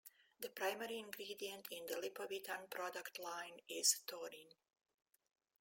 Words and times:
The 0.39 0.49
primary 0.49 0.97
ingredient 0.97 1.67
in 1.69 1.85
the 1.85 1.93
Lipovitan 1.93 2.71
product 2.71 3.19
line 3.19 3.61
is 3.69 3.99
taurine. 4.07 4.55